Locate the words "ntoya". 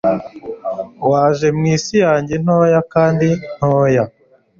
2.43-2.79, 3.55-4.03